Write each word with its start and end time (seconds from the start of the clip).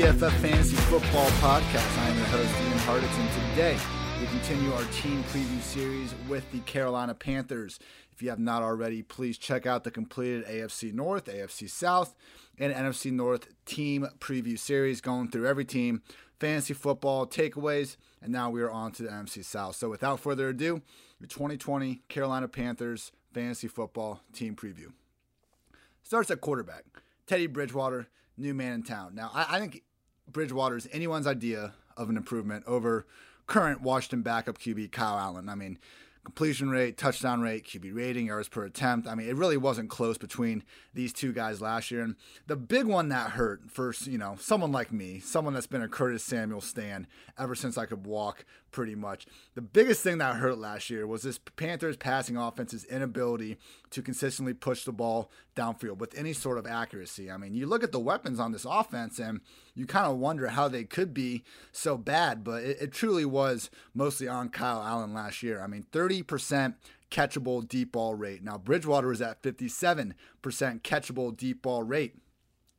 PFF 0.00 0.32
Fantasy 0.38 0.76
Football 0.76 1.26
Podcast. 1.42 1.98
I 1.98 2.08
am 2.08 2.16
your 2.16 2.26
host, 2.28 2.54
Ian 2.62 2.78
Hartitz. 2.78 3.50
Today, 3.50 3.76
we 4.18 4.26
continue 4.28 4.72
our 4.72 4.84
team 4.84 5.22
preview 5.24 5.60
series 5.60 6.14
with 6.26 6.50
the 6.52 6.60
Carolina 6.60 7.12
Panthers. 7.12 7.78
If 8.10 8.22
you 8.22 8.30
have 8.30 8.38
not 8.38 8.62
already, 8.62 9.02
please 9.02 9.36
check 9.36 9.66
out 9.66 9.84
the 9.84 9.90
completed 9.90 10.46
AFC 10.46 10.94
North, 10.94 11.26
AFC 11.26 11.68
South, 11.68 12.14
and 12.56 12.72
NFC 12.72 13.12
North 13.12 13.48
team 13.66 14.08
preview 14.20 14.58
series 14.58 15.02
going 15.02 15.28
through 15.28 15.46
every 15.46 15.66
team, 15.66 16.00
fantasy 16.38 16.72
football, 16.72 17.26
takeaways, 17.26 17.98
and 18.22 18.32
now 18.32 18.48
we 18.48 18.62
are 18.62 18.70
on 18.70 18.92
to 18.92 19.02
the 19.02 19.10
NFC 19.10 19.44
South. 19.44 19.76
So 19.76 19.90
without 19.90 20.18
further 20.18 20.48
ado, 20.48 20.80
your 21.18 21.28
2020 21.28 22.00
Carolina 22.08 22.48
Panthers 22.48 23.12
fantasy 23.34 23.68
football 23.68 24.22
team 24.32 24.56
preview. 24.56 24.94
Starts 26.02 26.30
at 26.30 26.40
quarterback. 26.40 26.84
Teddy 27.26 27.46
Bridgewater, 27.46 28.08
new 28.38 28.54
man 28.54 28.72
in 28.72 28.82
town. 28.82 29.14
Now, 29.14 29.30
I, 29.34 29.56
I 29.56 29.60
think 29.60 29.82
Bridgewater 30.32 30.76
is 30.76 30.88
anyone's 30.92 31.26
idea 31.26 31.72
of 31.96 32.08
an 32.10 32.16
improvement 32.16 32.64
over 32.66 33.06
current 33.46 33.82
Washington 33.82 34.22
backup 34.22 34.58
QB 34.58 34.92
Kyle 34.92 35.18
Allen. 35.18 35.48
I 35.48 35.54
mean, 35.54 35.78
completion 36.30 36.70
rate, 36.70 36.96
touchdown 36.96 37.40
rate, 37.40 37.66
QB 37.66 37.92
rating, 37.92 38.26
yards 38.26 38.48
per 38.48 38.64
attempt. 38.64 39.08
I 39.08 39.16
mean, 39.16 39.28
it 39.28 39.34
really 39.34 39.56
wasn't 39.56 39.90
close 39.90 40.16
between 40.16 40.62
these 40.94 41.12
two 41.12 41.32
guys 41.32 41.60
last 41.60 41.90
year. 41.90 42.02
And 42.02 42.14
the 42.46 42.54
big 42.54 42.86
one 42.86 43.08
that 43.08 43.32
hurt 43.32 43.68
for, 43.68 43.92
you 44.04 44.16
know, 44.16 44.36
someone 44.38 44.70
like 44.70 44.92
me, 44.92 45.18
someone 45.18 45.54
that's 45.54 45.66
been 45.66 45.82
a 45.82 45.88
Curtis 45.88 46.22
Samuel 46.22 46.60
stan 46.60 47.08
ever 47.36 47.56
since 47.56 47.76
I 47.76 47.86
could 47.86 48.06
walk 48.06 48.44
pretty 48.70 48.94
much. 48.94 49.26
The 49.56 49.60
biggest 49.60 50.04
thing 50.04 50.18
that 50.18 50.36
hurt 50.36 50.56
last 50.56 50.88
year 50.88 51.04
was 51.04 51.22
this 51.22 51.38
Panthers 51.56 51.96
passing 51.96 52.36
offense's 52.36 52.84
inability 52.84 53.58
to 53.90 54.02
consistently 54.02 54.54
push 54.54 54.84
the 54.84 54.92
ball 54.92 55.32
downfield 55.56 55.98
with 55.98 56.16
any 56.16 56.32
sort 56.32 56.58
of 56.58 56.66
accuracy. 56.66 57.28
I 57.30 57.36
mean, 57.36 57.54
you 57.54 57.66
look 57.66 57.82
at 57.82 57.90
the 57.90 57.98
weapons 57.98 58.38
on 58.38 58.52
this 58.52 58.64
offense 58.64 59.18
and 59.18 59.40
you 59.74 59.86
kind 59.86 60.06
of 60.06 60.18
wonder 60.18 60.48
how 60.48 60.68
they 60.68 60.84
could 60.84 61.12
be 61.12 61.42
so 61.72 61.96
bad, 61.96 62.44
but 62.44 62.62
it, 62.62 62.78
it 62.80 62.92
truly 62.92 63.24
was 63.24 63.70
mostly 63.94 64.28
on 64.28 64.48
Kyle 64.48 64.82
Allen 64.82 65.12
last 65.12 65.42
year. 65.42 65.60
I 65.60 65.66
mean, 65.66 65.86
30% 65.92 66.19
catchable 66.26 67.66
deep 67.66 67.92
ball 67.92 68.14
rate. 68.14 68.42
Now, 68.42 68.58
Bridgewater 68.58 69.12
is 69.12 69.20
at 69.20 69.42
57% 69.42 70.14
catchable 70.42 71.36
deep 71.36 71.62
ball 71.62 71.82
rate. 71.82 72.14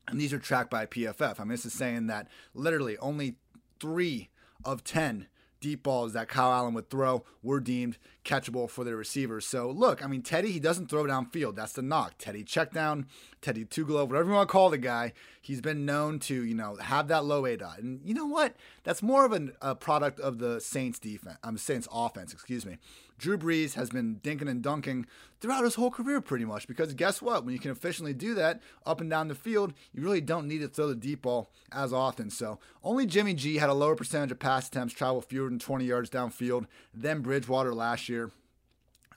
And 0.07 0.19
these 0.19 0.33
are 0.33 0.39
tracked 0.39 0.71
by 0.71 0.85
PFF. 0.85 1.39
I 1.39 1.43
mean, 1.43 1.51
this 1.51 1.65
is 1.65 1.73
saying 1.73 2.07
that 2.07 2.27
literally 2.53 2.97
only 2.97 3.35
three 3.79 4.29
of 4.63 4.83
10 4.83 5.27
deep 5.61 5.83
balls 5.83 6.13
that 6.13 6.27
Kyle 6.27 6.51
Allen 6.51 6.73
would 6.73 6.89
throw 6.89 7.23
were 7.41 7.59
deemed 7.59 7.97
catchable 8.25 8.69
for 8.69 8.83
the 8.83 8.95
receivers. 8.95 9.45
So 9.45 9.69
look, 9.69 10.03
I 10.03 10.07
mean, 10.07 10.23
Teddy, 10.23 10.51
he 10.51 10.59
doesn't 10.59 10.89
throw 10.89 11.03
downfield. 11.03 11.55
That's 11.55 11.73
the 11.73 11.83
knock. 11.83 12.15
Teddy 12.17 12.43
check 12.43 12.73
down, 12.73 13.05
Teddy 13.41 13.63
two 13.63 13.85
glove, 13.85 14.09
whatever 14.09 14.29
you 14.29 14.35
want 14.35 14.49
to 14.49 14.51
call 14.51 14.71
the 14.71 14.77
guy. 14.77 15.13
He's 15.39 15.61
been 15.61 15.85
known 15.85 16.19
to, 16.21 16.43
you 16.43 16.55
know, 16.55 16.75
have 16.75 17.07
that 17.07 17.23
low 17.25 17.45
A 17.45 17.55
dot. 17.55 17.79
And 17.79 18.01
you 18.03 18.13
know 18.13 18.25
what? 18.25 18.55
That's 18.83 19.03
more 19.03 19.23
of 19.23 19.31
an, 19.31 19.53
a 19.61 19.75
product 19.75 20.19
of 20.19 20.39
the 20.39 20.59
Saints 20.59 20.99
defense. 20.99 21.37
I'm 21.43 21.49
um, 21.49 21.57
Saints 21.57 21.87
offense, 21.91 22.33
excuse 22.33 22.65
me. 22.65 22.77
Drew 23.21 23.37
Brees 23.37 23.75
has 23.75 23.91
been 23.91 24.19
dinking 24.23 24.49
and 24.49 24.63
dunking 24.63 25.05
throughout 25.39 25.63
his 25.63 25.75
whole 25.75 25.91
career 25.91 26.21
pretty 26.21 26.43
much 26.43 26.67
because 26.67 26.91
guess 26.95 27.21
what? 27.21 27.45
When 27.45 27.53
you 27.53 27.59
can 27.59 27.69
efficiently 27.69 28.13
do 28.13 28.33
that 28.33 28.61
up 28.83 28.99
and 28.99 29.09
down 29.11 29.27
the 29.27 29.35
field, 29.35 29.73
you 29.93 30.01
really 30.01 30.21
don't 30.21 30.47
need 30.47 30.61
to 30.61 30.67
throw 30.67 30.87
the 30.87 30.95
deep 30.95 31.21
ball 31.21 31.51
as 31.71 31.93
often. 31.93 32.31
So 32.31 32.57
only 32.83 33.05
Jimmy 33.05 33.35
G 33.35 33.57
had 33.57 33.69
a 33.69 33.75
lower 33.75 33.95
percentage 33.95 34.31
of 34.31 34.39
pass 34.39 34.67
attempts 34.67 34.95
travel 34.95 35.21
fewer 35.21 35.49
than 35.49 35.59
20 35.59 35.85
yards 35.85 36.09
downfield 36.09 36.65
than 36.95 37.21
Bridgewater 37.21 37.75
last 37.75 38.09
year. 38.09 38.31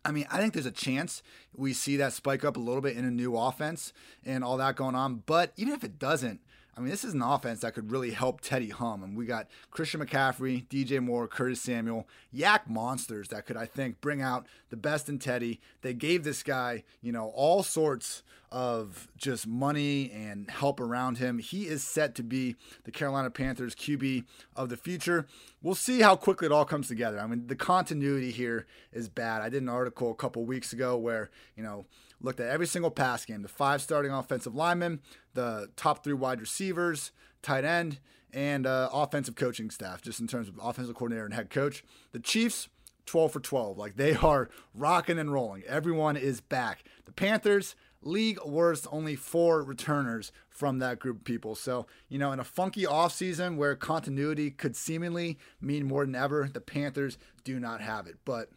I 0.04 0.12
mean, 0.12 0.26
I 0.30 0.36
think 0.36 0.52
there's 0.52 0.66
a 0.66 0.70
chance 0.70 1.22
we 1.56 1.72
see 1.72 1.96
that 1.96 2.12
spike 2.12 2.44
up 2.44 2.58
a 2.58 2.60
little 2.60 2.82
bit 2.82 2.98
in 2.98 3.06
a 3.06 3.10
new 3.10 3.38
offense 3.38 3.94
and 4.22 4.44
all 4.44 4.58
that 4.58 4.76
going 4.76 4.94
on. 4.94 5.22
But 5.24 5.54
even 5.56 5.72
if 5.72 5.82
it 5.82 5.98
doesn't, 5.98 6.40
I 6.76 6.80
mean, 6.80 6.90
this 6.90 7.04
is 7.04 7.14
an 7.14 7.22
offense 7.22 7.60
that 7.60 7.74
could 7.74 7.90
really 7.90 8.10
help 8.10 8.40
Teddy 8.40 8.70
hum. 8.70 9.02
And 9.02 9.16
we 9.16 9.26
got 9.26 9.48
Christian 9.70 10.00
McCaffrey, 10.00 10.66
DJ 10.66 11.00
Moore, 11.00 11.28
Curtis 11.28 11.60
Samuel, 11.60 12.08
YAC 12.34 12.68
monsters 12.68 13.28
that 13.28 13.46
could, 13.46 13.56
I 13.56 13.66
think, 13.66 14.00
bring 14.00 14.20
out 14.20 14.46
the 14.70 14.76
best 14.76 15.08
in 15.08 15.18
Teddy. 15.18 15.60
They 15.82 15.94
gave 15.94 16.24
this 16.24 16.42
guy, 16.42 16.82
you 17.00 17.12
know, 17.12 17.32
all 17.34 17.62
sorts 17.62 18.22
of 18.50 19.08
just 19.16 19.46
money 19.46 20.12
and 20.12 20.48
help 20.48 20.78
around 20.78 21.18
him. 21.18 21.38
He 21.38 21.66
is 21.66 21.82
set 21.82 22.14
to 22.14 22.22
be 22.22 22.54
the 22.84 22.92
Carolina 22.92 23.30
Panthers 23.30 23.74
QB 23.74 24.24
of 24.54 24.68
the 24.68 24.76
future. 24.76 25.26
We'll 25.60 25.74
see 25.74 26.00
how 26.00 26.14
quickly 26.14 26.46
it 26.46 26.52
all 26.52 26.64
comes 26.64 26.86
together. 26.86 27.18
I 27.18 27.26
mean, 27.26 27.48
the 27.48 27.56
continuity 27.56 28.30
here 28.30 28.66
is 28.92 29.08
bad. 29.08 29.42
I 29.42 29.48
did 29.48 29.62
an 29.62 29.68
article 29.68 30.12
a 30.12 30.14
couple 30.14 30.44
weeks 30.44 30.72
ago 30.72 30.96
where, 30.96 31.30
you 31.56 31.64
know, 31.64 31.86
looked 32.24 32.40
at 32.40 32.48
every 32.48 32.66
single 32.66 32.90
pass 32.90 33.24
game, 33.24 33.42
the 33.42 33.48
five 33.48 33.82
starting 33.82 34.10
offensive 34.10 34.54
linemen, 34.54 35.00
the 35.34 35.68
top 35.76 36.02
three 36.02 36.14
wide 36.14 36.40
receivers, 36.40 37.12
tight 37.42 37.64
end, 37.64 38.00
and 38.32 38.66
uh, 38.66 38.88
offensive 38.92 39.36
coaching 39.36 39.70
staff, 39.70 40.02
just 40.02 40.20
in 40.20 40.26
terms 40.26 40.48
of 40.48 40.58
offensive 40.60 40.94
coordinator 40.94 41.24
and 41.24 41.34
head 41.34 41.50
coach. 41.50 41.84
The 42.12 42.18
Chiefs, 42.18 42.68
12 43.06 43.32
for 43.32 43.40
12. 43.40 43.78
Like 43.78 43.96
they 43.96 44.14
are 44.16 44.48
rocking 44.74 45.18
and 45.18 45.32
rolling. 45.32 45.62
Everyone 45.68 46.16
is 46.16 46.40
back. 46.40 46.84
The 47.04 47.12
Panthers, 47.12 47.76
league 48.02 48.38
worst, 48.44 48.86
only 48.90 49.16
four 49.16 49.62
returners 49.62 50.32
from 50.48 50.78
that 50.78 50.98
group 50.98 51.18
of 51.18 51.24
people. 51.24 51.54
So, 51.54 51.86
you 52.08 52.18
know, 52.18 52.32
in 52.32 52.40
a 52.40 52.44
funky 52.44 52.84
offseason 52.84 53.56
where 53.56 53.74
continuity 53.74 54.50
could 54.50 54.76
seemingly 54.76 55.38
mean 55.60 55.86
more 55.86 56.04
than 56.04 56.14
ever, 56.14 56.48
the 56.52 56.60
Panthers 56.60 57.18
do 57.44 57.58
not 57.58 57.80
have 57.80 58.06
it. 58.06 58.16
But 58.24 58.50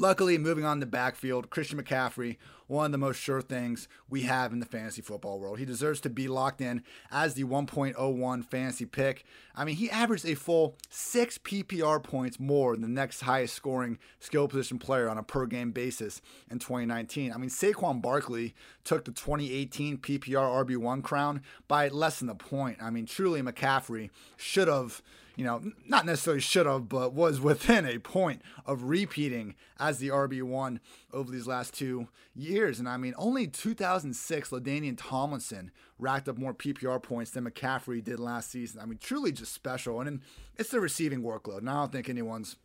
Luckily, 0.00 0.38
moving 0.38 0.64
on 0.64 0.78
to 0.78 0.86
backfield, 0.86 1.50
Christian 1.50 1.82
McCaffrey, 1.82 2.36
one 2.68 2.86
of 2.86 2.92
the 2.92 2.98
most 2.98 3.16
sure 3.16 3.42
things 3.42 3.88
we 4.08 4.22
have 4.22 4.52
in 4.52 4.60
the 4.60 4.64
fantasy 4.64 5.02
football 5.02 5.40
world. 5.40 5.58
He 5.58 5.64
deserves 5.64 6.00
to 6.02 6.08
be 6.08 6.28
locked 6.28 6.60
in 6.60 6.84
as 7.10 7.34
the 7.34 7.42
1.01 7.42 8.44
fantasy 8.44 8.86
pick. 8.86 9.24
I 9.56 9.64
mean, 9.64 9.74
he 9.74 9.90
averaged 9.90 10.24
a 10.24 10.36
full 10.36 10.76
six 10.88 11.36
PPR 11.38 12.00
points 12.00 12.38
more 12.38 12.74
than 12.74 12.82
the 12.82 12.88
next 12.88 13.22
highest 13.22 13.54
scoring 13.54 13.98
skill 14.20 14.46
position 14.46 14.78
player 14.78 15.08
on 15.08 15.18
a 15.18 15.24
per 15.24 15.46
game 15.46 15.72
basis 15.72 16.22
in 16.48 16.60
2019. 16.60 17.32
I 17.32 17.36
mean, 17.36 17.50
Saquon 17.50 18.00
Barkley 18.00 18.54
took 18.84 19.04
the 19.04 19.10
2018 19.10 19.98
PPR 19.98 20.64
RB1 20.64 21.02
crown 21.02 21.42
by 21.66 21.88
less 21.88 22.20
than 22.20 22.28
a 22.28 22.36
point. 22.36 22.78
I 22.80 22.90
mean, 22.90 23.06
truly, 23.06 23.42
McCaffrey 23.42 24.10
should 24.36 24.68
have 24.68 25.02
you 25.38 25.44
know, 25.44 25.62
not 25.86 26.04
necessarily 26.04 26.40
should 26.40 26.66
have, 26.66 26.88
but 26.88 27.12
was 27.12 27.40
within 27.40 27.86
a 27.86 28.00
point 28.00 28.42
of 28.66 28.82
repeating 28.82 29.54
as 29.78 29.98
the 29.98 30.08
RB1 30.08 30.80
over 31.12 31.30
these 31.30 31.46
last 31.46 31.72
two 31.74 32.08
years. 32.34 32.80
And 32.80 32.88
I 32.88 32.96
mean, 32.96 33.14
only 33.16 33.46
2006, 33.46 34.50
LaDainian 34.50 34.96
Tomlinson 34.98 35.70
racked 35.96 36.28
up 36.28 36.38
more 36.38 36.52
PPR 36.52 37.00
points 37.00 37.30
than 37.30 37.48
McCaffrey 37.48 38.02
did 38.02 38.18
last 38.18 38.50
season. 38.50 38.80
I 38.80 38.86
mean, 38.86 38.98
truly 39.00 39.30
just 39.30 39.52
special. 39.52 40.00
And 40.00 40.22
it's 40.56 40.70
the 40.70 40.80
receiving 40.80 41.22
workload. 41.22 41.58
And 41.58 41.70
I 41.70 41.74
don't 41.74 41.92
think 41.92 42.08
anyone's 42.08 42.56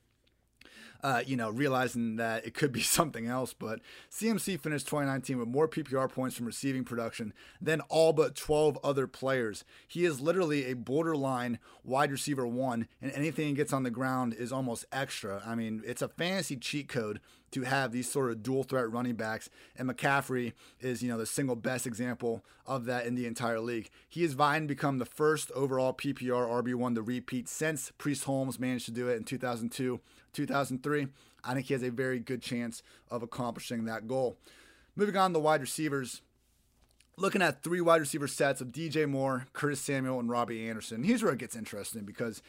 uh, 1.04 1.22
you 1.26 1.36
know, 1.36 1.50
realizing 1.50 2.16
that 2.16 2.46
it 2.46 2.54
could 2.54 2.72
be 2.72 2.82
something 2.82 3.28
else. 3.28 3.54
But 3.54 3.82
CMC 4.10 4.60
finished 4.60 4.88
2019 4.88 5.38
with 5.38 5.48
more 5.48 5.68
PPR 5.68 6.10
points 6.10 6.36
from 6.36 6.46
receiving 6.46 6.84
production 6.84 7.34
than 7.62 7.82
all 7.82 8.14
but 8.14 8.36
12 8.36 8.80
other 8.84 9.06
players. 9.06 9.66
He 9.88 10.06
is 10.06 10.22
literally 10.22 10.66
a 10.72 10.76
borderline 10.76 11.60
wide 11.84 12.12
receiver 12.12 12.48
one, 12.48 12.88
and 13.02 13.12
anything 13.12 13.50
he 13.50 13.54
gets 13.54 13.74
on 13.74 13.84
the 13.84 13.92
ground 13.92 14.34
is 14.34 14.52
almost 14.52 14.86
extra. 14.92 15.44
I 15.46 15.56
mean, 15.56 15.84
it's 15.86 16.02
a 16.02 16.08
fantasy 16.08 16.56
cheat 16.56 16.88
code 16.88 17.20
to 17.54 17.62
have 17.62 17.92
these 17.92 18.10
sort 18.10 18.32
of 18.32 18.44
dual 18.44 18.64
threat 18.64 18.92
running 18.92 19.16
backs. 19.16 19.50
And 19.76 19.90
McCaffrey 19.90 20.54
is, 20.80 21.02
you 21.02 21.10
know, 21.10 21.18
the 21.18 21.26
single 21.26 21.56
best 21.56 21.88
example 21.88 22.44
of 22.66 22.86
that 22.86 23.06
in 23.06 23.16
the 23.16 23.26
entire 23.26 23.60
league. 23.60 23.90
He 24.10 24.24
is 24.24 24.34
vying 24.34 24.64
to 24.64 24.68
become 24.68 24.98
the 24.98 25.06
first 25.06 25.52
overall 25.52 25.94
PPR 25.94 26.64
RB1 26.64 26.96
to 26.96 27.02
repeat 27.02 27.48
since 27.48 27.92
Priest 27.98 28.26
Holmes 28.26 28.60
managed 28.60 28.86
to 28.86 28.92
do 28.92 29.08
it 29.08 29.18
in 29.18 29.24
2002 29.24 30.00
2003. 30.34 31.08
I 31.44 31.54
think 31.54 31.68
he 31.68 31.74
has 31.74 31.84
a 31.84 31.92
very 31.92 32.20
good 32.20 32.42
chance 32.42 32.82
of 33.12 33.22
accomplishing 33.22 33.86
that 33.86 34.08
goal. 34.08 34.38
Moving 34.96 35.18
on 35.18 35.34
to 35.34 35.40
wide 35.40 35.62
receivers. 35.62 36.22
Looking 37.16 37.44
at 37.44 37.62
three 37.62 37.82
wide 37.82 38.02
receiver 38.02 38.28
sets 38.28 38.60
of 38.60 38.70
DJ 38.70 39.08
Moore, 39.08 39.46
Curtis 39.54 39.82
Samuel, 39.82 40.20
and 40.20 40.30
Robbie 40.30 40.68
Anderson. 40.68 41.04
Here's 41.04 41.22
where 41.22 41.34
it 41.34 41.38
gets 41.38 41.56
interesting 41.56 42.06
because 42.06 42.42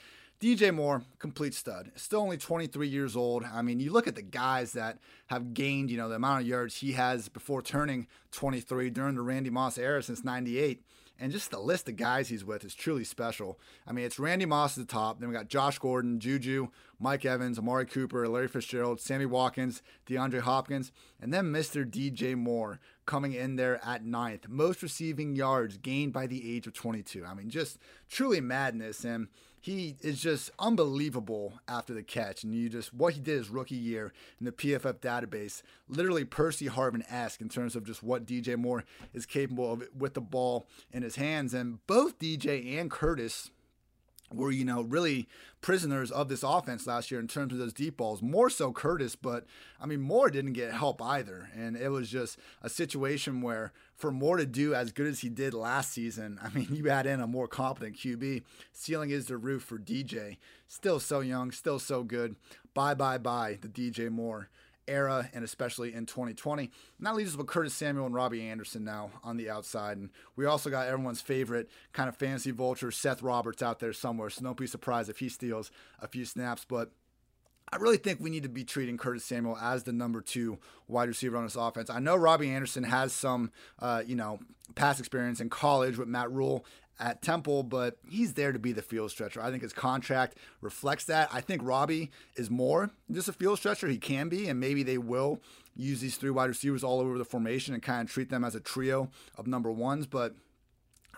DJ 0.45 0.75
Moore, 0.75 1.03
complete 1.19 1.55
stud, 1.55 1.91
still 1.95 2.21
only 2.21 2.37
23 2.37 2.87
years 2.87 3.17
old. 3.17 3.45
I 3.45 3.63
mean, 3.63 3.81
you 3.81 3.91
look 3.91 4.07
at 4.07 4.15
the 4.15 4.21
guys 4.21 4.73
that 4.75 4.99
have 5.29 5.55
gained, 5.55 5.91
you 5.91 5.97
know, 5.97 6.11
the 6.11 6.17
amount 6.17 6.43
of 6.43 6.47
yards 6.47 6.77
he 6.77 6.93
has 6.93 7.31
before 7.31 7.63
turning 7.63 8.07
23 8.33 8.91
during 8.91 9.15
the 9.15 9.23
Randy 9.23 9.49
Moss 9.49 9.79
era 9.79 10.03
since 10.03 10.23
98. 10.23 10.83
And 11.19 11.33
just 11.33 11.51
the 11.51 11.59
list 11.59 11.89
of 11.89 11.97
guys 11.97 12.29
he's 12.29 12.45
with 12.45 12.63
is 12.63 12.75
truly 12.75 13.05
special. 13.05 13.59
I 13.87 13.93
mean, 13.93 14.05
it's 14.05 14.19
Randy 14.19 14.45
Moss 14.45 14.77
at 14.77 14.87
the 14.87 14.93
top. 14.93 15.19
Then 15.19 15.31
we 15.31 15.35
got 15.35 15.49
Josh 15.49 15.79
Gordon, 15.79 16.21
Juju, 16.21 16.69
Mike 17.01 17.25
Evans, 17.25 17.59
Amari 17.59 17.87
Cooper, 17.87 18.29
Larry 18.29 18.49
Fitzgerald, 18.49 19.01
Sammy 19.01 19.25
Watkins, 19.25 19.81
DeAndre 20.07 20.41
Hopkins, 20.41 20.93
and 21.23 21.33
then 21.33 21.55
Mr. 21.55 21.91
DJ 21.91 22.37
Moore 22.37 22.81
coming 23.07 23.33
in 23.33 23.57
there 23.57 23.85
at 23.85 24.05
ninth. 24.05 24.49
Most 24.49 24.83
receiving 24.83 25.37
yards 25.37 25.77
gained 25.77 26.13
by 26.13 26.27
the 26.27 26.55
age 26.57 26.67
of 26.67 26.75
22. 26.75 27.25
I 27.25 27.35
mean, 27.35 27.51
just 27.51 27.79
truly 28.09 28.41
madness. 28.41 29.05
And 29.05 29.29
he 29.61 29.97
is 30.03 30.21
just 30.21 30.51
unbelievable 30.59 31.55
after 31.67 31.95
the 31.95 32.03
catch. 32.03 32.45
And 32.45 32.55
you 32.55 32.69
just, 32.69 32.93
what 32.93 33.15
he 33.15 33.21
did 33.21 33.39
his 33.39 33.49
rookie 33.49 33.75
year 33.75 34.13
in 34.39 34.47
the 34.47 34.53
PFF 34.53 34.99
database, 34.99 35.63
literally 35.89 36.25
Percy 36.25 36.69
Harvin 36.69 37.05
esque 37.11 37.41
in 37.41 37.49
terms 37.49 37.75
of 37.75 37.85
just 37.85 38.03
what 38.03 38.27
DJ 38.27 38.57
Moore 38.57 38.85
is 39.13 39.25
capable 39.25 39.73
of 39.73 39.85
with 39.97 40.15
the 40.15 40.21
ball 40.21 40.67
in 40.93 41.03
his 41.03 41.17
hands. 41.17 41.55
And 41.55 41.85
both 41.87 42.19
DJ 42.19 42.79
and 42.79 42.91
Curtis 42.91 43.51
were, 44.35 44.51
you 44.51 44.65
know, 44.65 44.83
really 44.83 45.29
prisoners 45.61 46.11
of 46.11 46.29
this 46.29 46.43
offense 46.43 46.87
last 46.87 47.11
year 47.11 47.21
in 47.21 47.29
terms 47.29 47.53
of 47.53 47.59
those 47.59 47.73
deep 47.73 47.97
balls. 47.97 48.21
More 48.23 48.51
so 48.51 48.73
Curtis, 48.73 49.17
but 49.17 49.47
I 49.81 49.87
mean, 49.87 50.01
Moore 50.01 50.31
didn't 50.31 50.53
get 50.53 50.73
help 50.73 51.01
either. 51.03 51.51
And 51.57 51.77
it 51.77 51.89
was 51.89 52.11
just 52.11 52.39
a 52.63 52.69
situation 52.69 53.41
where 53.41 53.73
for 53.97 54.11
Moore 54.11 54.37
to 54.37 54.47
do 54.47 54.75
as 54.75 54.93
good 54.93 55.07
as 55.07 55.21
he 55.21 55.29
did 55.29 55.55
last 55.55 55.93
season, 55.93 56.39
I 56.43 56.51
mean, 56.51 56.69
you 56.73 56.89
add 56.91 57.07
in 57.07 57.21
a 57.21 57.27
more 57.27 57.49
competent 57.49 57.97
QB. 57.97 58.43
Ceiling 58.73 59.11
is 59.11 59.27
the 59.27 59.37
roof 59.37 59.63
for 59.63 59.79
DJ. 59.79 60.39
Still 60.69 61.01
so 61.01 61.21
young, 61.21 61.51
still 61.51 61.79
so 61.79 62.03
good. 62.03 62.37
Bye, 62.75 62.95
bye, 62.95 63.19
bye, 63.19 63.59
the 63.61 63.69
DJ 63.69 64.11
Moore 64.11 64.49
era 64.89 65.29
and 65.33 65.45
especially 65.45 65.95
in 65.95 66.07
2020. 66.07 66.71
And 66.99 67.07
that 67.07 67.15
leaves 67.15 67.33
us 67.33 67.37
with 67.37 67.47
Curtis 67.47 67.75
Samuel 67.75 68.07
and 68.07 68.15
Robbie 68.15 68.47
Anderson 68.47 68.85
now 68.85 69.11
on 69.23 69.37
the 69.37 69.51
outside. 69.51 69.97
And 69.97 70.11
we 70.37 70.47
also 70.47 70.71
got 70.71 70.87
everyone's 70.87 71.21
favorite 71.21 71.69
kind 71.93 72.09
of 72.09 72.17
fancy 72.17 72.51
vulture, 72.51 72.91
Seth 72.91 73.23
Roberts, 73.23 73.63
out 73.63 73.81
there 73.81 73.93
somewhere. 73.93 74.31
So 74.31 74.43
don't 74.43 74.57
be 74.57 74.67
surprised 74.67 75.09
if 75.09 75.19
he 75.19 75.29
steals 75.29 75.71
a 76.01 76.09
few 76.09 76.25
snaps. 76.25 76.65
But 76.69 76.91
I 77.73 77.77
really 77.77 77.97
think 77.97 78.21
we 78.21 78.31
need 78.31 78.45
to 78.45 78.49
be 78.49 78.65
treating 78.65 78.97
Curtis 78.97 79.25
Samuel 79.25 79.57
as 79.61 79.83
the 79.83 79.93
number 79.93 80.21
two 80.21 80.59
wide 80.87 81.09
receiver 81.09 81.37
on 81.37 81.45
this 81.45 81.57
offense. 81.57 81.91
I 81.91 81.99
know 81.99 82.15
Robbie 82.15 82.51
Anderson 82.51 82.85
has 82.85 83.13
some, 83.13 83.51
uh, 83.79 84.03
you 84.07 84.17
know, 84.17 84.39
past 84.75 85.01
experience 85.01 85.41
in 85.41 85.51
college 85.51 85.99
with 85.99 86.09
Matt 86.09 86.31
Rhule 86.31 86.65
at 87.01 87.23
Temple, 87.23 87.63
but 87.63 87.97
he's 88.09 88.35
there 88.35 88.53
to 88.53 88.59
be 88.59 88.73
the 88.73 88.83
field 88.83 89.11
stretcher. 89.11 89.43
I 89.43 89.51
think 89.51 89.63
his 89.63 89.73
contract 89.73 90.37
reflects 90.61 91.05
that. 91.05 91.29
I 91.33 91.41
think 91.41 91.63
Robbie 91.65 92.11
is 92.37 92.51
more 92.51 92.91
just 93.11 93.29
a 93.29 93.33
field 93.33 93.59
stretcher. 93.59 93.89
He 93.89 93.99
can 93.99 94.29
be, 94.29 94.49
and 94.49 94.61
maybe 94.61 94.83
they 94.83 94.99
will 94.99 95.41
use 95.77 96.01
these 96.01 96.17
three 96.17 96.31
wide 96.31 96.49
receivers 96.49 96.85
all 96.85 97.01
over 97.01 97.19
the 97.19 97.25
formation 97.25 97.75
and 97.75 97.83
kind 97.83 98.07
of 98.07 98.13
treat 98.13 98.31
them 98.31 98.45
as 98.45 98.55
a 98.55 98.61
trio 98.61 99.11
of 99.37 99.47
number 99.47 99.71
ones. 99.73 100.07
But 100.07 100.35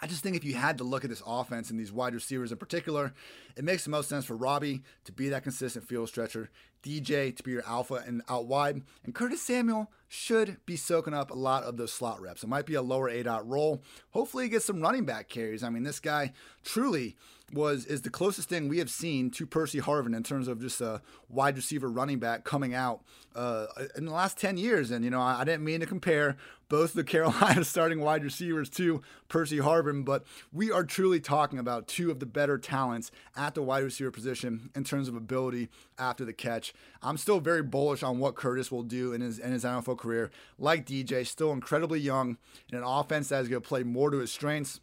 I 0.03 0.07
just 0.07 0.23
think 0.23 0.37
if 0.37 0.45
you 0.45 0.55
had 0.55 0.79
to 0.79 0.85
look 0.85 1.05
at 1.05 1.11
this 1.11 1.23
offense 1.27 1.71
and 1.71 1.79
these 1.79 1.93
wide 1.93 2.15
receivers 2.15 2.53
in 2.53 2.59
particular, 2.59 3.15
it 3.57 3.65
makes 3.65 3.85
the 3.85 3.91
most 3.91 4.09
sense 4.09 4.25
for 4.25 4.37
Robbie 4.37 4.83
to 5.05 5.13
be 5.13 5.29
that 5.29 5.43
consistent 5.43 5.87
field 5.87 6.09
stretcher, 6.09 6.51
DJ 6.83 7.35
to 7.35 7.43
be 7.43 7.53
your 7.53 7.67
alpha 7.67 8.03
and 8.07 8.23
out 8.29 8.47
wide, 8.47 8.83
and 9.05 9.15
Curtis 9.15 9.43
Samuel 9.43 9.91
should 10.09 10.59
be 10.67 10.77
soaking 10.77 11.15
up 11.15 11.31
a 11.31 11.35
lot 11.35 11.65
of 11.65 11.77
those 11.77 11.93
slot 11.93 12.21
reps. 12.21 12.43
It 12.43 12.49
might 12.49 12.67
be 12.67 12.75
a 12.75 12.83
lower 12.83 13.09
A 13.09 13.23
dot 13.23 13.49
role. 13.49 13.83
Hopefully, 14.11 14.45
he 14.45 14.51
gets 14.51 14.65
some 14.65 14.81
running 14.81 15.05
back 15.05 15.29
carries. 15.29 15.63
I 15.63 15.71
mean, 15.71 15.83
this 15.83 16.01
guy 16.01 16.33
truly 16.65 17.17
was 17.53 17.85
is 17.85 18.03
the 18.03 18.11
closest 18.11 18.49
thing 18.49 18.69
we 18.69 18.79
have 18.79 18.91
seen 18.91 19.31
to 19.31 19.47
Percy 19.47 19.81
Harvin 19.81 20.17
in 20.17 20.23
terms 20.23 20.49
of 20.49 20.61
just 20.61 20.81
a 20.81 21.01
wide 21.29 21.57
receiver 21.57 21.89
running 21.89 22.19
back 22.19 22.45
coming 22.45 22.75
out 22.75 23.03
uh, 23.37 23.67
in 23.97 24.05
the 24.05 24.13
last 24.13 24.37
10 24.39 24.57
years. 24.57 24.91
And, 24.91 25.05
you 25.05 25.11
know, 25.11 25.21
I, 25.21 25.41
I 25.41 25.45
didn't 25.45 25.65
mean 25.65 25.81
to 25.81 25.87
compare 25.87 26.37
both 26.69 26.93
the 26.93 27.05
Carolina 27.05 27.63
starting 27.65 28.01
wide 28.01 28.25
receivers 28.25 28.69
to 28.71 29.01
Percy 29.29 29.59
Harvin, 29.59 30.05
but 30.05 30.25
we 30.53 30.73
are 30.73 30.83
truly 30.83 31.21
talking 31.21 31.59
about 31.59 31.87
two 31.87 32.11
of 32.11 32.19
the 32.19 32.27
better 32.27 32.59
talents 32.59 33.13
at 33.37 33.55
the 33.55 33.63
wide 33.63 33.85
receiver 33.85 34.11
position 34.11 34.71
in 34.75 34.83
terms 34.83 35.07
of 35.07 35.15
ability 35.15 35.69
after 35.99 36.25
the 36.25 36.33
catch. 36.33 36.75
I'm 37.03 37.17
still 37.17 37.39
very 37.39 37.63
bullish 37.63 38.03
on 38.03 38.19
what 38.19 38.35
Curtis 38.35 38.73
will 38.73 38.83
do 38.83 39.13
in 39.13 39.21
his 39.21 39.39
in 39.39 39.53
his 39.53 39.65
NFL 39.65 39.99
career. 39.99 40.31
Like 40.59 40.85
DJ, 40.85 41.25
still 41.27 41.53
incredibly 41.53 42.01
young 42.01 42.39
in 42.73 42.79
an 42.79 42.85
offense 42.85 43.29
that 43.29 43.43
is 43.43 43.49
going 43.49 43.63
to 43.63 43.69
play 43.69 43.85
more 43.85 44.11
to 44.11 44.19
his 44.19 44.33
strengths. 44.33 44.81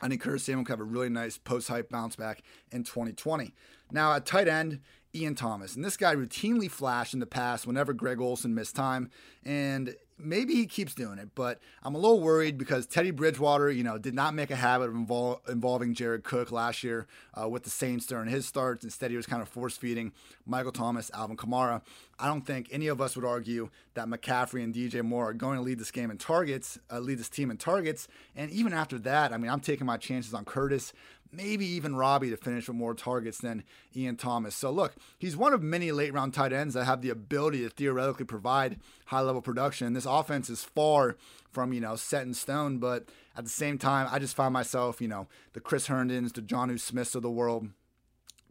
I 0.00 0.08
think 0.08 0.20
Curtis 0.20 0.44
Samuel 0.44 0.64
could 0.64 0.72
have 0.72 0.80
a 0.80 0.84
really 0.84 1.08
nice 1.08 1.38
post 1.38 1.68
hype 1.68 1.90
bounce 1.90 2.16
back 2.16 2.42
in 2.70 2.84
2020. 2.84 3.54
Now 3.90 4.12
at 4.14 4.26
tight 4.26 4.48
end, 4.48 4.80
Ian 5.14 5.34
Thomas. 5.34 5.76
And 5.76 5.84
this 5.84 5.96
guy 5.96 6.14
routinely 6.14 6.70
flashed 6.70 7.14
in 7.14 7.20
the 7.20 7.26
past 7.26 7.66
whenever 7.66 7.92
Greg 7.92 8.20
Olsen 8.20 8.54
missed 8.54 8.74
time. 8.74 9.10
And 9.44 9.94
maybe 10.18 10.54
he 10.54 10.66
keeps 10.66 10.94
doing 10.94 11.18
it, 11.18 11.30
but 11.34 11.60
I'm 11.82 11.94
a 11.94 11.98
little 11.98 12.20
worried 12.20 12.56
because 12.56 12.86
Teddy 12.86 13.10
Bridgewater, 13.10 13.70
you 13.70 13.82
know, 13.82 13.98
did 13.98 14.14
not 14.14 14.34
make 14.34 14.50
a 14.50 14.56
habit 14.56 14.88
of 14.88 14.94
invol- 14.94 15.46
involving 15.48 15.94
Jared 15.94 16.24
Cook 16.24 16.52
last 16.52 16.82
year 16.82 17.06
uh, 17.40 17.48
with 17.48 17.64
the 17.64 17.70
Saints 17.70 18.06
during 18.06 18.28
his 18.28 18.46
starts. 18.46 18.84
Instead, 18.84 19.10
he 19.10 19.16
was 19.16 19.26
kind 19.26 19.42
of 19.42 19.48
force 19.48 19.76
feeding 19.76 20.12
Michael 20.46 20.72
Thomas, 20.72 21.10
Alvin 21.12 21.36
Kamara. 21.36 21.82
I 22.18 22.28
don't 22.28 22.46
think 22.46 22.68
any 22.70 22.86
of 22.86 23.00
us 23.00 23.16
would 23.16 23.24
argue 23.24 23.70
that 23.94 24.06
McCaffrey 24.06 24.62
and 24.62 24.74
DJ 24.74 25.02
Moore 25.02 25.30
are 25.30 25.34
going 25.34 25.56
to 25.56 25.62
lead 25.62 25.78
this 25.78 25.90
game 25.90 26.10
in 26.10 26.18
targets, 26.18 26.78
uh, 26.90 27.00
lead 27.00 27.18
this 27.18 27.28
team 27.28 27.50
in 27.50 27.56
targets. 27.56 28.06
And 28.36 28.50
even 28.50 28.72
after 28.72 28.98
that, 29.00 29.32
I 29.32 29.38
mean, 29.38 29.50
I'm 29.50 29.60
taking 29.60 29.86
my 29.86 29.96
chances 29.96 30.32
on 30.34 30.44
Curtis 30.44 30.92
maybe 31.32 31.66
even 31.66 31.96
Robbie 31.96 32.30
to 32.30 32.36
finish 32.36 32.68
with 32.68 32.76
more 32.76 32.94
targets 32.94 33.38
than 33.38 33.64
Ian 33.96 34.16
Thomas. 34.16 34.54
So 34.54 34.70
look, 34.70 34.94
he's 35.18 35.36
one 35.36 35.52
of 35.52 35.62
many 35.62 35.90
late 35.90 36.12
round 36.12 36.34
tight 36.34 36.52
ends 36.52 36.74
that 36.74 36.84
have 36.84 37.00
the 37.00 37.10
ability 37.10 37.62
to 37.62 37.70
theoretically 37.70 38.26
provide 38.26 38.78
high 39.06 39.20
level 39.20 39.42
production. 39.42 39.94
This 39.94 40.06
offense 40.06 40.50
is 40.50 40.62
far 40.62 41.16
from, 41.50 41.72
you 41.72 41.80
know, 41.80 41.96
set 41.96 42.22
in 42.22 42.34
stone, 42.34 42.78
but 42.78 43.06
at 43.36 43.44
the 43.44 43.50
same 43.50 43.78
time, 43.78 44.08
I 44.10 44.18
just 44.18 44.36
find 44.36 44.52
myself, 44.52 45.00
you 45.00 45.08
know, 45.08 45.26
the 45.54 45.60
Chris 45.60 45.86
Herndons, 45.86 46.32
the 46.32 46.42
Jonnu 46.42 46.78
Smiths 46.78 47.14
of 47.14 47.22
the 47.22 47.30
world 47.30 47.68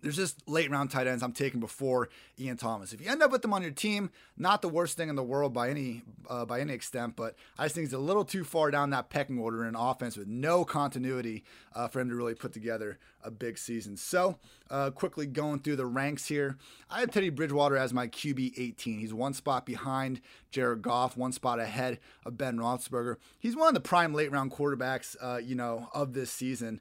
there's 0.01 0.15
just 0.15 0.47
late 0.47 0.69
round 0.71 0.91
tight 0.91 1.07
ends 1.07 1.23
I'm 1.23 1.31
taking 1.31 1.59
before 1.59 2.09
Ian 2.39 2.57
Thomas. 2.57 2.93
If 2.93 3.01
you 3.01 3.09
end 3.09 3.21
up 3.21 3.31
with 3.31 3.41
them 3.41 3.53
on 3.53 3.61
your 3.61 3.71
team, 3.71 4.09
not 4.37 4.61
the 4.61 4.69
worst 4.69 4.97
thing 4.97 5.09
in 5.09 5.15
the 5.15 5.23
world 5.23 5.53
by 5.53 5.69
any 5.69 6.01
uh, 6.29 6.45
by 6.45 6.59
any 6.59 6.73
extent, 6.73 7.15
but 7.15 7.35
I 7.57 7.65
just 7.65 7.75
think 7.75 7.87
he's 7.87 7.93
a 7.93 7.99
little 7.99 8.25
too 8.25 8.43
far 8.43 8.71
down 8.71 8.89
that 8.91 9.09
pecking 9.09 9.39
order 9.39 9.65
in 9.65 9.75
offense 9.75 10.17
with 10.17 10.27
no 10.27 10.65
continuity 10.65 11.43
uh, 11.75 11.87
for 11.87 11.99
him 11.99 12.09
to 12.09 12.15
really 12.15 12.35
put 12.35 12.53
together 12.53 12.97
a 13.23 13.29
big 13.29 13.57
season. 13.57 13.97
So, 13.97 14.37
uh, 14.69 14.89
quickly 14.89 15.27
going 15.27 15.59
through 15.59 15.75
the 15.75 15.85
ranks 15.85 16.25
here, 16.27 16.57
I 16.89 17.01
have 17.01 17.11
Teddy 17.11 17.29
Bridgewater 17.29 17.77
as 17.77 17.93
my 17.93 18.07
QB 18.07 18.53
18. 18.57 18.99
He's 18.99 19.13
one 19.13 19.33
spot 19.33 19.65
behind 19.65 20.21
Jared 20.49 20.81
Goff, 20.81 21.15
one 21.15 21.31
spot 21.31 21.59
ahead 21.59 21.99
of 22.25 22.37
Ben 22.37 22.57
Roethlisberger. 22.57 23.17
He's 23.39 23.55
one 23.55 23.67
of 23.67 23.73
the 23.75 23.79
prime 23.79 24.13
late 24.13 24.31
round 24.31 24.51
quarterbacks, 24.51 25.15
uh, 25.21 25.37
you 25.37 25.55
know, 25.55 25.89
of 25.93 26.13
this 26.13 26.31
season. 26.31 26.79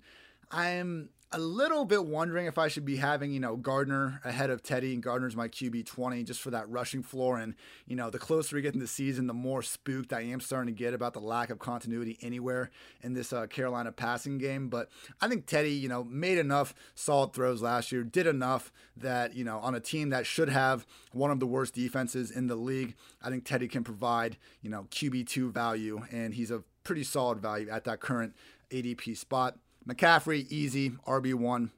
I'm 0.50 1.10
a 1.32 1.38
little 1.38 1.84
bit 1.84 2.04
wondering 2.04 2.46
if 2.46 2.58
I 2.58 2.66
should 2.66 2.84
be 2.84 2.96
having, 2.96 3.32
you 3.32 3.38
know, 3.38 3.54
Gardner 3.56 4.20
ahead 4.24 4.50
of 4.50 4.64
Teddy, 4.64 4.94
and 4.94 5.02
Gardner's 5.02 5.36
my 5.36 5.46
QB 5.46 5.86
20 5.86 6.24
just 6.24 6.40
for 6.40 6.50
that 6.50 6.68
rushing 6.68 7.04
floor. 7.04 7.38
And, 7.38 7.54
you 7.86 7.94
know, 7.94 8.10
the 8.10 8.18
closer 8.18 8.56
we 8.56 8.62
get 8.62 8.74
in 8.74 8.80
the 8.80 8.88
season, 8.88 9.28
the 9.28 9.34
more 9.34 9.62
spooked 9.62 10.12
I 10.12 10.22
am 10.22 10.40
starting 10.40 10.74
to 10.74 10.78
get 10.78 10.92
about 10.92 11.12
the 11.14 11.20
lack 11.20 11.50
of 11.50 11.60
continuity 11.60 12.18
anywhere 12.20 12.70
in 13.02 13.14
this 13.14 13.32
uh, 13.32 13.46
Carolina 13.46 13.92
passing 13.92 14.38
game. 14.38 14.68
But 14.68 14.88
I 15.20 15.28
think 15.28 15.46
Teddy, 15.46 15.70
you 15.70 15.88
know, 15.88 16.02
made 16.02 16.38
enough 16.38 16.74
solid 16.96 17.32
throws 17.32 17.62
last 17.62 17.92
year, 17.92 18.02
did 18.02 18.26
enough 18.26 18.72
that, 18.96 19.34
you 19.34 19.44
know, 19.44 19.58
on 19.58 19.76
a 19.76 19.80
team 19.80 20.10
that 20.10 20.26
should 20.26 20.48
have 20.48 20.84
one 21.12 21.30
of 21.30 21.38
the 21.38 21.46
worst 21.46 21.74
defenses 21.74 22.32
in 22.32 22.48
the 22.48 22.56
league, 22.56 22.96
I 23.22 23.30
think 23.30 23.44
Teddy 23.44 23.68
can 23.68 23.84
provide, 23.84 24.36
you 24.62 24.70
know, 24.70 24.88
QB2 24.90 25.52
value, 25.52 26.02
and 26.10 26.34
he's 26.34 26.50
a 26.50 26.64
pretty 26.82 27.04
solid 27.04 27.38
value 27.38 27.68
at 27.70 27.84
that 27.84 28.00
current 28.00 28.34
ADP 28.72 29.16
spot. 29.16 29.56
McCaffrey, 29.88 30.46
easy, 30.50 30.90
RB1. 31.06 31.70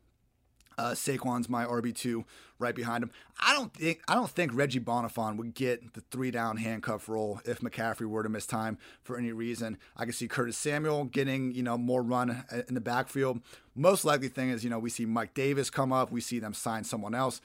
Uh, 0.78 0.92
Saquon's 0.92 1.50
my 1.50 1.66
RB 1.66 1.94
two, 1.94 2.24
right 2.58 2.74
behind 2.74 3.04
him. 3.04 3.10
I 3.38 3.52
don't 3.52 3.72
think 3.74 4.00
I 4.08 4.14
don't 4.14 4.30
think 4.30 4.54
Reggie 4.54 4.80
Bonnafon 4.80 5.36
would 5.36 5.54
get 5.54 5.92
the 5.92 6.00
three 6.10 6.30
down 6.30 6.56
handcuff 6.56 7.10
role 7.10 7.40
if 7.44 7.60
McCaffrey 7.60 8.06
were 8.06 8.22
to 8.22 8.30
miss 8.30 8.46
time 8.46 8.78
for 9.02 9.18
any 9.18 9.32
reason. 9.32 9.76
I 9.98 10.04
can 10.04 10.14
see 10.14 10.28
Curtis 10.28 10.56
Samuel 10.56 11.04
getting 11.04 11.52
you 11.52 11.62
know 11.62 11.76
more 11.76 12.02
run 12.02 12.44
in 12.68 12.74
the 12.74 12.80
backfield. 12.80 13.40
Most 13.74 14.06
likely 14.06 14.28
thing 14.28 14.48
is 14.48 14.64
you 14.64 14.70
know 14.70 14.78
we 14.78 14.88
see 14.88 15.04
Mike 15.04 15.34
Davis 15.34 15.68
come 15.68 15.92
up, 15.92 16.10
we 16.10 16.22
see 16.22 16.38
them 16.38 16.54
sign 16.54 16.84
someone 16.84 17.14
else 17.14 17.42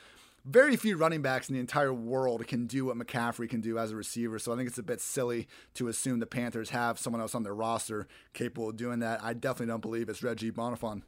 very 0.47 0.77
few 0.77 0.95
running 0.95 1.21
backs 1.21 1.49
in 1.49 1.55
the 1.55 1.59
entire 1.59 1.93
world 1.93 2.47
can 2.47 2.67
do 2.67 2.85
what 2.85 2.97
McCaffrey 2.97 3.49
can 3.49 3.59
do 3.59 3.77
as 3.77 3.91
a 3.91 3.95
receiver. 3.95 4.39
So 4.39 4.53
I 4.53 4.55
think 4.55 4.69
it's 4.69 4.77
a 4.77 4.83
bit 4.83 5.01
silly 5.01 5.47
to 5.73 5.89
assume 5.89 6.19
the 6.19 6.25
Panthers 6.25 6.69
have 6.69 6.97
someone 6.97 7.21
else 7.21 7.35
on 7.35 7.43
their 7.43 7.53
roster 7.53 8.07
capable 8.33 8.69
of 8.69 8.77
doing 8.77 8.99
that. 8.99 9.21
I 9.21 9.33
definitely 9.33 9.67
don't 9.67 9.81
believe 9.81 10.07
it's 10.07 10.23
Reggie 10.23 10.51
Bonnafon. 10.51 11.01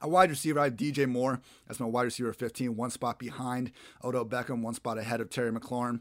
A 0.00 0.08
wide 0.08 0.30
receiver, 0.30 0.58
I 0.58 0.64
have 0.64 0.76
DJ 0.76 1.08
Moore. 1.08 1.40
That's 1.68 1.78
my 1.78 1.86
wide 1.86 2.02
receiver 2.02 2.32
15, 2.32 2.74
one 2.74 2.90
spot 2.90 3.20
behind 3.20 3.70
Odell 4.02 4.26
Beckham, 4.26 4.62
one 4.62 4.74
spot 4.74 4.98
ahead 4.98 5.20
of 5.20 5.30
Terry 5.30 5.52
McLaurin. 5.52 6.00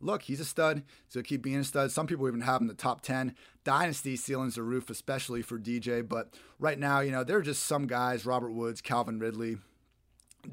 Look, 0.00 0.22
he's 0.22 0.40
a 0.40 0.44
stud, 0.44 0.82
so 1.08 1.22
keep 1.22 1.42
being 1.42 1.58
a 1.58 1.64
stud. 1.64 1.92
Some 1.92 2.08
people 2.08 2.26
even 2.26 2.40
have 2.40 2.60
him 2.60 2.64
in 2.64 2.68
the 2.68 2.74
top 2.74 3.02
10. 3.02 3.34
Dynasty 3.62 4.16
ceilings 4.16 4.56
the 4.56 4.62
roof, 4.62 4.90
especially 4.90 5.42
for 5.42 5.58
DJ. 5.58 6.06
But 6.06 6.34
right 6.58 6.78
now, 6.78 7.00
you 7.00 7.12
know, 7.12 7.22
there 7.24 7.38
are 7.38 7.42
just 7.42 7.62
some 7.62 7.86
guys, 7.86 8.26
Robert 8.26 8.50
Woods, 8.50 8.80
Calvin 8.80 9.18
Ridley, 9.18 9.58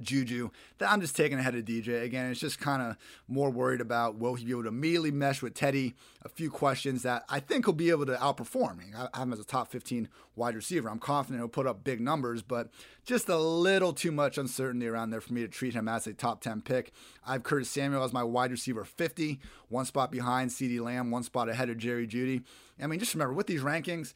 Juju 0.02 0.50
that 0.78 0.92
I'm 0.92 1.02
just 1.02 1.16
taking 1.16 1.40
ahead 1.40 1.56
of 1.56 1.66
DJ. 1.66 2.04
Again, 2.04 2.30
it's 2.30 2.40
just 2.40 2.60
kind 2.60 2.82
of 2.82 2.98
more 3.28 3.50
worried 3.50 3.82
about 3.82 4.18
will 4.18 4.36
he 4.36 4.46
be 4.46 4.52
able 4.52 4.64
to 4.64 4.70
immediately 4.70 5.12
mesh 5.12 5.42
with 5.42 5.54
Teddy? 5.54 5.96
A 6.24 6.30
few 6.30 6.50
questions 6.50 7.04
that 7.04 7.26
I 7.30 7.40
think 7.40 7.66
he'll 7.66 7.74
be 7.74 7.90
able 7.90 8.06
to 8.06 8.16
outperform. 8.16 8.80
I 8.96 9.18
have 9.18 9.28
him 9.28 9.34
as 9.34 9.40
a 9.40 9.44
top 9.44 9.70
15 9.70 10.08
wide 10.36 10.56
receiver. 10.56 10.90
I'm 10.90 11.00
confident 11.00 11.42
he'll 11.42 11.50
put 11.50 11.68
up 11.68 11.84
big 11.84 12.00
numbers, 12.00 12.42
but 12.42 12.70
just 13.06 13.28
a 13.30 13.38
little 13.38 13.94
too 13.94 14.12
much 14.12 14.38
uncertainty 14.38 14.88
around 14.88 15.10
there 15.10 15.22
for 15.22 15.34
me 15.34 15.42
to 15.42 15.48
treat 15.48 15.74
him 15.74 15.88
as 15.88 16.08
a 16.08 16.14
top 16.14 16.42
10 16.42 16.62
pick. 16.62 16.92
I 17.26 17.34
have 17.34 17.44
Curtis 17.44 17.70
Samuel 17.70 18.04
as 18.04 18.14
my 18.14 18.24
wide 18.24 18.52
receiver 18.52 18.86
50, 18.86 19.40
one 19.70 19.86
spot 19.86 20.12
behind 20.12 20.52
CeeDee 20.52 20.82
Lamb, 20.82 21.12
one 21.12 21.24
spot 21.24 21.50
ahead 21.50 21.70
of 21.70 21.78
Jerry 21.78 22.08
Jeudy. 22.08 22.44
I 22.82 22.88
mean, 22.88 23.00
just 23.00 23.14
remember 23.14 23.34
with 23.34 23.48
these 23.48 23.62
rankings, 23.62 24.14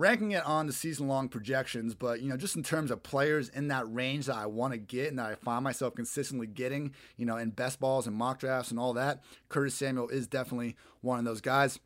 ranking 0.00 0.30
it 0.32 0.44
on 0.46 0.66
the 0.66 0.72
season 0.72 1.06
long 1.08 1.28
projections, 1.28 1.94
but 1.94 2.22
you 2.22 2.30
know, 2.30 2.36
just 2.36 2.56
in 2.56 2.62
terms 2.62 2.90
of 2.90 3.02
players 3.02 3.50
in 3.50 3.68
that 3.68 3.84
range 3.92 4.26
that 4.26 4.36
I 4.36 4.46
want 4.46 4.72
to 4.72 4.78
get 4.78 5.08
and 5.08 5.18
that 5.18 5.26
I 5.26 5.34
find 5.34 5.62
myself 5.62 5.94
consistently 5.94 6.46
getting, 6.46 6.94
you 7.18 7.26
know, 7.26 7.36
in 7.36 7.50
best 7.50 7.78
balls 7.78 8.06
and 8.06 8.16
mock 8.16 8.38
drafts 8.38 8.70
and 8.70 8.80
all 8.80 8.94
that, 8.94 9.22
Curtis 9.50 9.74
Samuel 9.74 10.08
is 10.08 10.26
definitely 10.26 10.76
one 11.02 11.18
of 11.18 11.26
those 11.26 11.42
guys. 11.42 11.78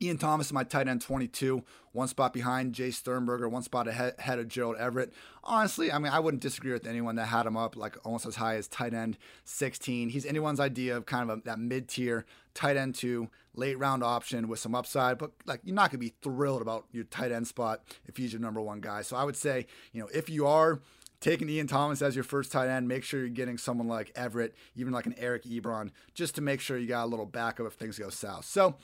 Ian 0.00 0.18
Thomas 0.18 0.52
my 0.52 0.64
tight 0.64 0.88
end 0.88 1.00
22, 1.02 1.62
one 1.92 2.08
spot 2.08 2.32
behind 2.32 2.74
Jace 2.74 2.94
Sternberger, 2.94 3.48
one 3.48 3.62
spot 3.62 3.88
ahead, 3.88 4.14
ahead 4.18 4.38
of 4.38 4.48
Gerald 4.48 4.76
Everett. 4.76 5.12
Honestly, 5.42 5.90
I 5.90 5.98
mean, 5.98 6.12
I 6.12 6.20
wouldn't 6.20 6.42
disagree 6.42 6.72
with 6.72 6.86
anyone 6.86 7.16
that 7.16 7.26
had 7.26 7.46
him 7.46 7.56
up 7.56 7.76
like 7.76 7.96
almost 8.04 8.26
as 8.26 8.36
high 8.36 8.56
as 8.56 8.68
tight 8.68 8.94
end 8.94 9.18
16. 9.44 10.10
He's 10.10 10.26
anyone's 10.26 10.60
idea 10.60 10.96
of 10.96 11.06
kind 11.06 11.28
of 11.28 11.38
a, 11.38 11.42
that 11.42 11.58
mid 11.58 11.88
tier 11.88 12.26
tight 12.54 12.76
end 12.76 12.94
two, 12.94 13.28
late 13.54 13.78
round 13.78 14.04
option 14.04 14.48
with 14.48 14.58
some 14.58 14.74
upside, 14.74 15.18
but 15.18 15.32
like 15.46 15.60
you're 15.64 15.74
not 15.74 15.90
going 15.90 15.98
to 16.00 16.06
be 16.06 16.14
thrilled 16.22 16.62
about 16.62 16.86
your 16.92 17.04
tight 17.04 17.32
end 17.32 17.46
spot 17.46 17.82
if 18.06 18.16
he's 18.16 18.32
your 18.32 18.42
number 18.42 18.60
one 18.60 18.80
guy. 18.80 19.02
So 19.02 19.16
I 19.16 19.24
would 19.24 19.36
say, 19.36 19.66
you 19.92 20.00
know, 20.00 20.08
if 20.14 20.28
you 20.28 20.46
are 20.46 20.80
taking 21.20 21.48
Ian 21.48 21.66
Thomas 21.66 22.02
as 22.02 22.14
your 22.14 22.24
first 22.24 22.52
tight 22.52 22.68
end, 22.68 22.86
make 22.86 23.02
sure 23.02 23.20
you're 23.20 23.28
getting 23.28 23.58
someone 23.58 23.88
like 23.88 24.12
Everett, 24.14 24.54
even 24.76 24.92
like 24.92 25.06
an 25.06 25.14
Eric 25.18 25.44
Ebron, 25.44 25.90
just 26.14 26.34
to 26.36 26.40
make 26.40 26.60
sure 26.60 26.78
you 26.78 26.86
got 26.86 27.04
a 27.04 27.06
little 27.06 27.26
backup 27.26 27.66
if 27.66 27.72
things 27.72 27.98
go 27.98 28.08
south. 28.08 28.44
So 28.44 28.76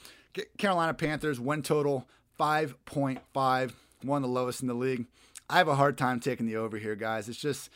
Carolina 0.59 0.95
Panthers 0.95 1.41
win 1.41 1.63
total 1.63 2.09
5.5, 2.39 3.73
one 4.03 4.23
of 4.25 4.29
the 4.29 4.35
lowest 4.35 4.61
in 4.63 4.69
the 4.69 4.75
league. 4.75 5.07
I 5.49 5.59
have 5.59 5.69
a 5.69 5.77
hard 5.77 5.99
time 5.99 6.21
taking 6.21 6.47
the 6.47 6.57
over 6.57 6.79
here, 6.79 6.97
guys. 6.97 7.29
It's 7.29 7.39
just, 7.39 7.71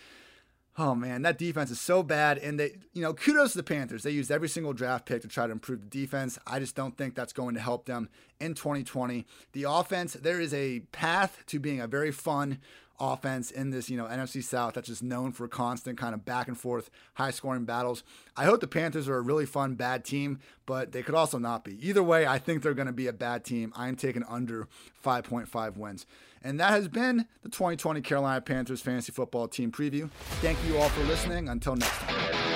oh 0.78 0.94
man, 0.94 1.22
that 1.22 1.38
defense 1.38 1.70
is 1.70 1.80
so 1.80 2.02
bad. 2.02 2.38
And 2.38 2.58
they, 2.58 2.78
you 2.92 3.02
know, 3.02 3.14
kudos 3.14 3.52
to 3.52 3.58
the 3.58 3.62
Panthers. 3.62 4.02
They 4.02 4.10
used 4.10 4.30
every 4.30 4.48
single 4.48 4.72
draft 4.72 5.06
pick 5.06 5.22
to 5.22 5.28
try 5.28 5.46
to 5.46 5.52
improve 5.52 5.82
the 5.82 5.86
defense. 5.86 6.38
I 6.46 6.58
just 6.58 6.74
don't 6.74 6.96
think 6.96 7.14
that's 7.14 7.32
going 7.32 7.54
to 7.54 7.60
help 7.60 7.86
them 7.86 8.08
in 8.40 8.54
2020. 8.54 9.26
The 9.52 9.64
offense, 9.64 10.14
there 10.14 10.40
is 10.40 10.54
a 10.54 10.80
path 10.92 11.44
to 11.46 11.60
being 11.60 11.80
a 11.80 11.86
very 11.86 12.10
fun, 12.10 12.58
offense 13.00 13.50
in 13.50 13.70
this, 13.70 13.88
you 13.88 13.96
know, 13.96 14.06
NFC 14.06 14.42
South 14.42 14.74
that's 14.74 14.88
just 14.88 15.02
known 15.02 15.32
for 15.32 15.48
constant 15.48 15.98
kind 15.98 16.14
of 16.14 16.24
back 16.24 16.48
and 16.48 16.58
forth, 16.58 16.90
high 17.14 17.30
scoring 17.30 17.64
battles. 17.64 18.02
I 18.36 18.44
hope 18.44 18.60
the 18.60 18.68
Panthers 18.68 19.08
are 19.08 19.16
a 19.16 19.20
really 19.20 19.46
fun, 19.46 19.74
bad 19.74 20.04
team, 20.04 20.40
but 20.66 20.92
they 20.92 21.02
could 21.02 21.14
also 21.14 21.38
not 21.38 21.64
be. 21.64 21.78
Either 21.86 22.02
way, 22.02 22.26
I 22.26 22.38
think 22.38 22.62
they're 22.62 22.74
going 22.74 22.86
to 22.86 22.92
be 22.92 23.06
a 23.06 23.12
bad 23.12 23.44
team. 23.44 23.72
I'm 23.76 23.96
taking 23.96 24.24
under 24.24 24.68
5.5 25.04 25.76
wins. 25.76 26.06
And 26.42 26.60
that 26.60 26.70
has 26.70 26.88
been 26.88 27.26
the 27.42 27.48
2020 27.48 28.00
Carolina 28.00 28.40
Panthers 28.40 28.80
Fantasy 28.80 29.12
Football 29.12 29.48
Team 29.48 29.72
Preview. 29.72 30.10
Thank 30.40 30.58
you 30.66 30.78
all 30.78 30.88
for 30.88 31.02
listening. 31.04 31.48
Until 31.48 31.76
next 31.76 31.98
time. 31.98 32.47